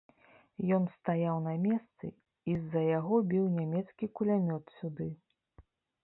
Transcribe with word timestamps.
Ён 0.75 0.85
стаяў 0.93 1.35
на 1.47 1.51
месцы, 1.65 2.07
і 2.51 2.55
з-за 2.61 2.81
яго 2.85 3.19
біў 3.33 3.45
нямецкі 3.59 4.05
кулямёт 4.21 4.65
сюды. 4.79 5.07